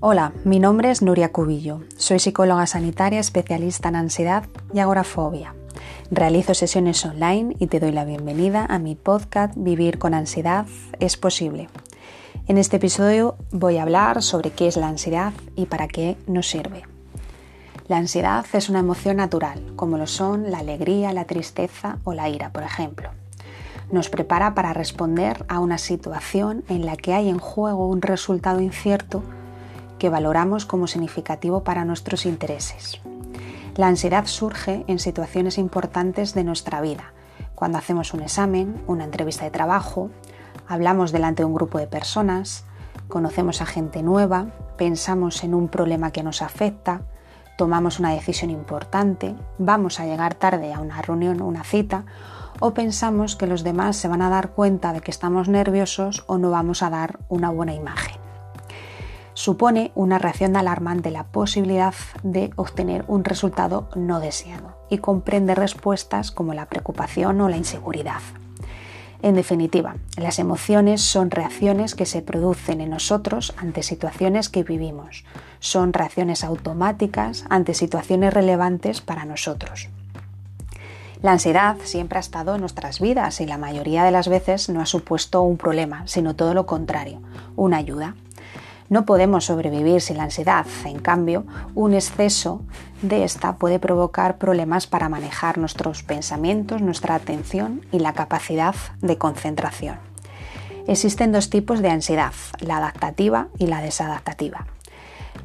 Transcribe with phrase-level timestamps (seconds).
[0.00, 1.80] Hola, mi nombre es Nuria Cubillo.
[1.96, 5.54] Soy psicóloga sanitaria especialista en ansiedad y agorafobia.
[6.10, 10.66] Realizo sesiones online y te doy la bienvenida a mi podcast Vivir con ansiedad
[11.00, 11.70] es posible.
[12.46, 16.46] En este episodio voy a hablar sobre qué es la ansiedad y para qué nos
[16.46, 16.82] sirve.
[17.88, 22.28] La ansiedad es una emoción natural, como lo son la alegría, la tristeza o la
[22.28, 23.08] ira, por ejemplo.
[23.90, 28.60] Nos prepara para responder a una situación en la que hay en juego un resultado
[28.60, 29.22] incierto
[29.98, 33.00] que valoramos como significativo para nuestros intereses.
[33.76, 37.12] La ansiedad surge en situaciones importantes de nuestra vida,
[37.56, 40.10] cuando hacemos un examen, una entrevista de trabajo,
[40.68, 42.64] hablamos delante de un grupo de personas,
[43.08, 47.00] conocemos a gente nueva, pensamos en un problema que nos afecta,
[47.56, 52.04] tomamos una decisión importante, vamos a llegar tarde a una reunión o una cita,
[52.60, 56.36] o pensamos que los demás se van a dar cuenta de que estamos nerviosos o
[56.36, 58.15] no vamos a dar una buena imagen
[59.36, 64.96] supone una reacción de alarma ante la posibilidad de obtener un resultado no deseado y
[64.96, 68.22] comprende respuestas como la preocupación o la inseguridad.
[69.20, 75.24] En definitiva, las emociones son reacciones que se producen en nosotros ante situaciones que vivimos.
[75.58, 79.90] Son reacciones automáticas ante situaciones relevantes para nosotros.
[81.20, 84.80] La ansiedad siempre ha estado en nuestras vidas y la mayoría de las veces no
[84.80, 87.20] ha supuesto un problema, sino todo lo contrario,
[87.54, 88.14] una ayuda.
[88.88, 92.62] No podemos sobrevivir sin la ansiedad, en cambio, un exceso
[93.02, 99.18] de esta puede provocar problemas para manejar nuestros pensamientos, nuestra atención y la capacidad de
[99.18, 99.98] concentración.
[100.86, 104.66] Existen dos tipos de ansiedad, la adaptativa y la desadaptativa.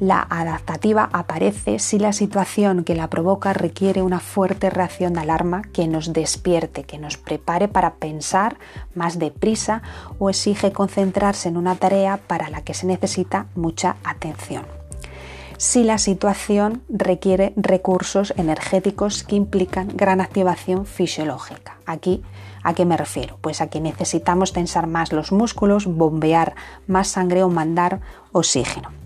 [0.02, 5.62] La adaptativa aparece si la situación que la provoca requiere una fuerte reacción de alarma
[5.62, 8.56] que nos despierte, que nos prepare para pensar
[8.96, 9.82] más deprisa
[10.18, 14.66] o exige concentrarse en una tarea para la que se necesita mucha atención.
[15.56, 21.76] Si la situación requiere recursos energéticos que implican gran activación fisiológica.
[21.86, 22.24] Aquí
[22.64, 23.38] ¿A qué me refiero?
[23.40, 26.54] Pues a que necesitamos tensar más los músculos, bombear
[26.86, 28.00] más sangre o mandar
[28.30, 29.01] oxígeno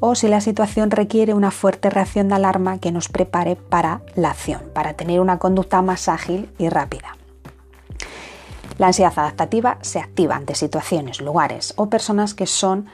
[0.00, 4.30] o si la situación requiere una fuerte reacción de alarma que nos prepare para la
[4.30, 7.16] acción, para tener una conducta más ágil y rápida.
[8.78, 12.86] La ansiedad adaptativa se activa ante situaciones, lugares o personas que son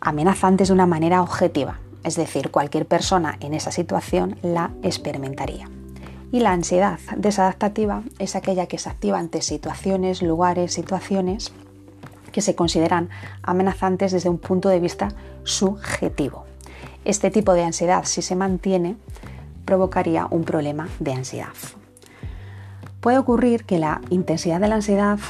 [0.00, 5.68] amenazantes de una manera objetiva, es decir, cualquier persona en esa situación la experimentaría.
[6.30, 11.52] Y la ansiedad desadaptativa es aquella que se activa ante situaciones, lugares, situaciones
[12.34, 13.10] que se consideran
[13.42, 15.10] amenazantes desde un punto de vista
[15.44, 16.46] subjetivo.
[17.04, 18.96] Este tipo de ansiedad, si se mantiene,
[19.64, 21.54] provocaría un problema de ansiedad.
[23.00, 25.20] Puede ocurrir que la intensidad de la ansiedad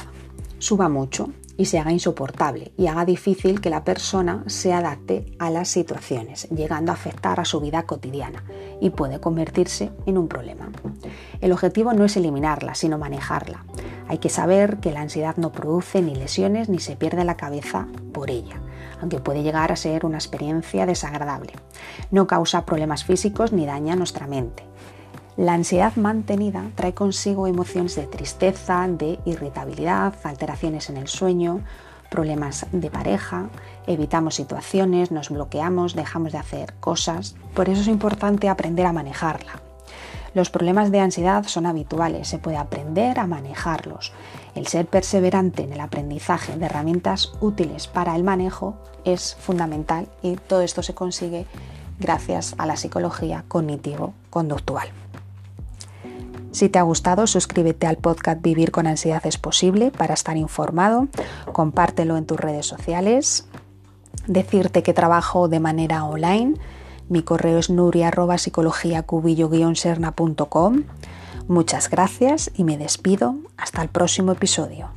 [0.57, 5.51] suba mucho y se haga insoportable y haga difícil que la persona se adapte a
[5.51, 8.43] las situaciones, llegando a afectar a su vida cotidiana
[8.81, 10.71] y puede convertirse en un problema.
[11.39, 13.63] El objetivo no es eliminarla, sino manejarla.
[14.07, 17.87] Hay que saber que la ansiedad no produce ni lesiones ni se pierde la cabeza
[18.13, 18.61] por ella,
[19.01, 21.53] aunque puede llegar a ser una experiencia desagradable.
[22.11, 24.63] No causa problemas físicos ni daña nuestra mente.
[25.37, 31.61] La ansiedad mantenida trae consigo emociones de tristeza, de irritabilidad, alteraciones en el sueño,
[32.09, 33.49] problemas de pareja,
[33.87, 37.35] evitamos situaciones, nos bloqueamos, dejamos de hacer cosas.
[37.53, 39.59] Por eso es importante aprender a manejarla.
[40.35, 44.11] Los problemas de ansiedad son habituales, se puede aprender a manejarlos.
[44.53, 48.75] El ser perseverante en el aprendizaje de herramientas útiles para el manejo
[49.05, 51.45] es fundamental y todo esto se consigue
[52.01, 54.89] gracias a la psicología cognitivo-conductual.
[56.51, 61.07] Si te ha gustado, suscríbete al podcast Vivir con ansiedad es posible para estar informado,
[61.53, 63.47] compártelo en tus redes sociales,
[64.27, 66.55] decirte que trabajo de manera online
[67.09, 68.11] mi correo es nuria
[69.75, 70.83] sernacom
[71.47, 73.35] Muchas gracias y me despido.
[73.57, 74.89] Hasta el próximo episodio.